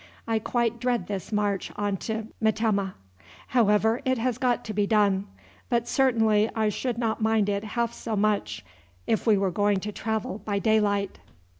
[0.27, 2.93] I quite dread this march on to Metemmeh.
[3.49, 5.27] However, it has got to be done;
[5.69, 8.65] but certainly I should not mind it half so much
[9.05, 11.19] if we were going to travel by daylight."